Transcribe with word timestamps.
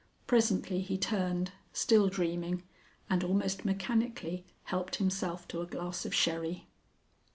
Presently 0.25 0.81
he 0.81 0.97
turned, 0.97 1.51
still 1.73 2.09
dreaming, 2.09 2.63
and 3.07 3.23
almost 3.23 3.65
mechanically 3.65 4.43
helped 4.63 4.95
himself 4.95 5.47
to 5.49 5.61
a 5.61 5.67
glass 5.67 6.07
of 6.07 6.13
sherry. 6.15 6.65